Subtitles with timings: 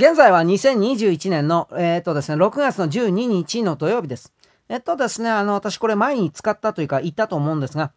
[0.00, 4.32] 現在は2021年の、えっ、とですね、6月の12日の土曜日です。
[4.70, 7.92] えっとですね、あの、私これ前に使ったというか言ったと思うんですが、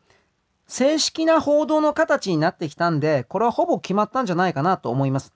[0.67, 5.31] 正式な報道の形になってきたんで、これはほぼ決まったんじゃないかなと思います。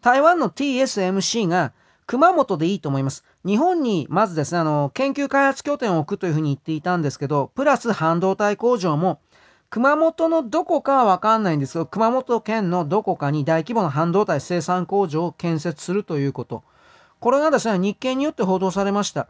[0.00, 1.72] 台湾の TSMC が
[2.06, 3.24] 熊本でいいと思います。
[3.44, 9.18] 日本にまずですね、あの、研究開発拠点を置くというふうに言っていたんですけど、プラス半導体工場も
[9.72, 16.62] 熊本のどこかはわかんないんですけど、熊本県のどこかに大規模な半導体生産工場を建設するということ。
[17.20, 19.28] これがですね、日経によって報道されました。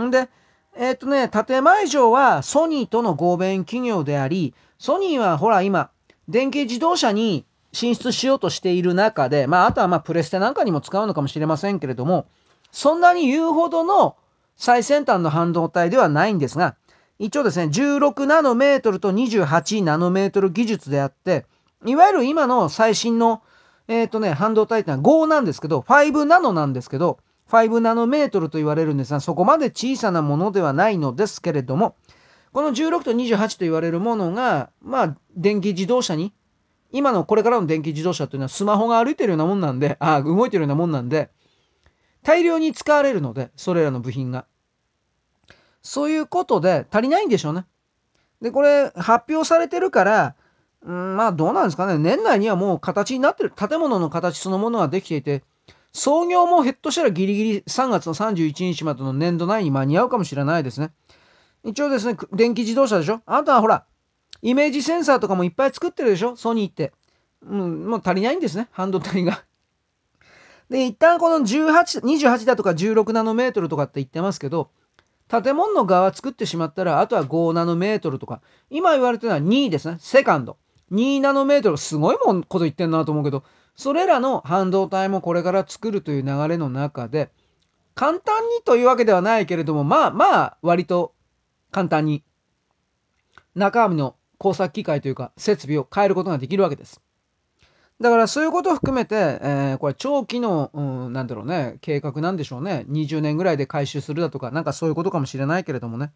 [0.00, 0.28] んで、
[0.76, 5.90] えっ、ー、とね、建前上はソニーとの合弁企業であり、ソニーはほら今、
[6.28, 12.26] 電気自動車に進出しようとしている中で、まあ、あとはまあ、プレステなんかにも使うのかもしれませんけれども、
[12.72, 14.16] そんなに言うほどの
[14.56, 16.74] 最先端の半導体ではないんですが、
[17.18, 21.46] 一応ですね、16ナノメートルと28ナノメートル技術であって、
[21.84, 23.42] いわゆる今の最新の、
[23.86, 31.94] えっ、ー、とね、半導体ってのは5なんですけど、5ナノなんですけど、5ナノメートルと言われるんですが、そこまで小さなものではないのですけれども、
[32.52, 36.32] この16と28と言われるものが、まあ、電気自動車に、
[36.90, 41.30] 今のこれからの電気自動車というのはスマホが歩いてるようなもんなんで、あ動いてるようなもんなんで、
[42.22, 44.46] 大量に使われるので、それらの部品が。
[45.84, 47.66] そういうことで足りないんでしょうね。
[48.40, 50.34] で、これ発表されてるから、
[50.82, 51.98] うん、まあどうなんですかね。
[51.98, 53.50] 年内にはもう形になってる。
[53.50, 55.44] 建物の形そのものができていて、
[55.92, 60.90] 創業もヘッドしたらギリギリ3月の31日までの年度内に間に合うかもしれないですね。
[61.62, 63.84] 一応ですね、電気自動車でしょあなたはほら、
[64.42, 66.92] イメージセンサーとかもいっぱい作ってるでしょソニーって。
[67.46, 68.68] うん、もう足りないんですね。
[68.72, 69.44] 半導体が。
[70.68, 74.70] で、一旦この18、28だとか16ナノメートルとかって言ってますけど、
[75.28, 79.96] 建物の側作ってしまったら、あとは5ナノメートルとか、今言われてるのは2ですね。
[79.98, 80.58] セカンド。
[80.92, 83.42] 2ナノメートル、すごいもんこと言ってんなと思うけど、
[83.74, 87.30] それらの半導体もこれから作るという流れの中で、
[87.94, 91.14] 簡単にというわけではないけれども、まあまあ、割と
[91.70, 92.22] 簡単に、
[93.54, 97.00] 中身の工作機械というか、設備を変えることができるわけです。
[98.00, 102.84] だからそういうことを含めて、えー、これ長期の、うん、なんだろうね、計画なんでしょうね。
[102.88, 106.12] 20年ぐらいで回収するだとか、なんかそういうことかもしれないけれどもね。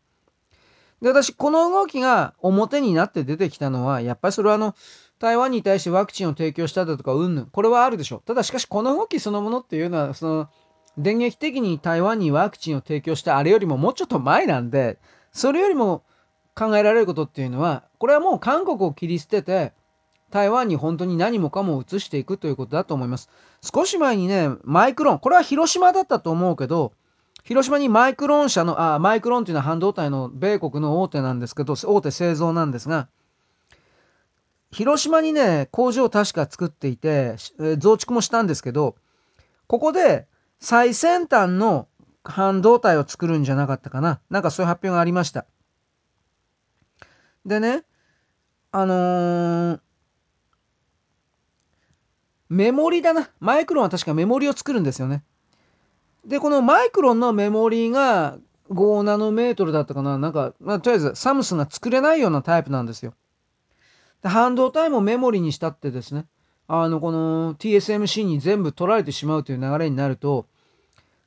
[1.01, 4.75] で、私、この動きが表になって出てきたのは、やっぱりそれはあの、
[5.21, 7.47] 台湾に対してワクチンを提供しただとか、うんぬん。
[7.47, 8.23] これはあるでしょう。
[8.27, 10.49] ただしかし、この動きそのものっていうのは、その、
[10.97, 14.99] 電撃的に台湾にワクチンを提供したあれよりももうちょっと前なんで、
[15.33, 16.03] それよりも
[16.57, 19.73] 考えられることっていうのは、これはもう韓国を切り捨てて、
[20.31, 23.31] 台湾に本当に何もかも移していくということだと思います。
[23.63, 26.93] 少し前にね、マイクロン、これは広島だったと思うけど、
[27.45, 33.09] 広島にマイクロン社の、あ、マイクロンっていうのは半導体の米国の大手なんですけど、大手製造なんですが、
[34.71, 37.37] 広島にね、工場を確か作っていて、
[37.79, 38.97] 増築もしたんですけど、
[39.67, 40.27] ここで
[40.61, 41.89] 最先端の
[42.23, 44.21] 半導体を作るんじゃなかったかな。
[44.29, 45.47] なんかそういう発表がありました。
[47.47, 47.85] でね、
[48.73, 49.81] あのー、
[52.49, 53.31] メモリだな。
[53.41, 55.23] マイクロンは確かメモリを作るんですよね。
[56.25, 58.39] で、このマイクロンのメモリが
[58.71, 60.19] 5ナノメートルだったかな。
[60.19, 63.15] なんか、まあ、とりあえずサムスンが作れないようなタイプなんですよ。
[64.23, 66.27] で半導体もメモリにしたってですね、
[66.67, 70.47] あの、この TSMC に全部取られてしまうという流れになると、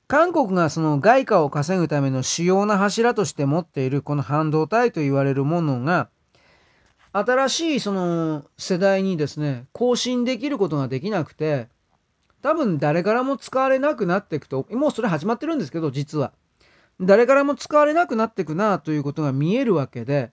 [0.07, 6.09] 韓国がその外貨を稼ぐための主要な柱として持っているこの半導体と言われるものが、
[7.13, 11.67] 新しいその世代にですね、更新できることができなくて、
[12.41, 16.33] 多分誰からも使われなくなっていくと、もうそれ始まってるんですけど、実は。
[16.99, 20.31] 誰からも使われなくなっていくなということが見えるわけで、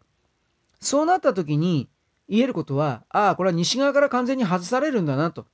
[0.80, 1.88] そうなった時に
[2.28, 5.46] 言えることは、ああ、これは西側から完全に外されるんだなと。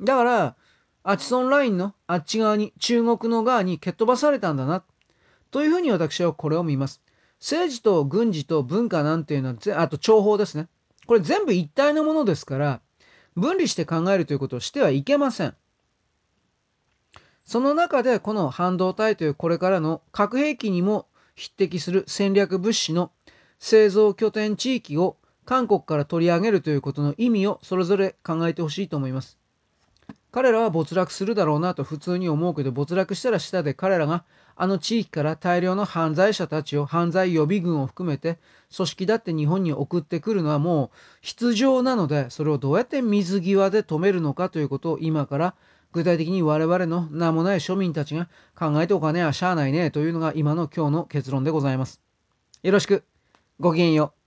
[0.00, 0.56] だから、
[1.02, 4.84] アチソンラインのあっち側に、中国の側に蹴っ飛ばされたんだな。
[5.50, 7.00] というふうに私はこれを見ます。
[7.40, 10.68] 政治と軍事と文化なんていうのは、あと諜報ですね。
[11.06, 12.80] これ全部一体のものですから、
[13.34, 15.54] 分離して考えるということをしてはいけません。
[17.44, 23.10] その中でこの半導体というこれからの核兵器にも匹敵する戦略物資の
[23.58, 25.16] 製造拠点地域を
[25.46, 29.39] 韓国から取り上げるということの意味をそれぞれ考えてほしいと思います。
[30.32, 34.24] 彼らは没落するだろうなと普通に思うけど没落したら下で彼らが
[34.54, 38.38] あの地域から大量の犯罪者たちを犯罪予備軍を含めて
[38.74, 45.54] 組織だって日本に送ってくるのはもう必要なのでそれをどうやって水際で止めるのかということを今から
[45.92, 52.00] 具体的に我々の名もない庶民たちが考えてお金はしゃあないねというのが今の今日の結論でございます。
[52.62, 53.04] よろしく。
[53.58, 54.19] ごきげんよう。